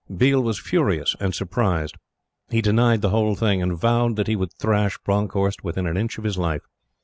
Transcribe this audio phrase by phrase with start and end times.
[0.11, 1.95] Biel was furious and surprised.
[2.49, 6.17] He denied the whole thing, and vowed that he would thrash Bronckhorst within an inch
[6.17, 6.63] of his life.